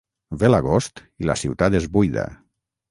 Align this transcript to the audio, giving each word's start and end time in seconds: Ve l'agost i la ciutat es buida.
Ve 0.43 0.49
l'agost 0.49 1.03
i 1.25 1.29
la 1.31 1.37
ciutat 1.43 1.81
es 1.83 1.91
buida. 1.99 2.27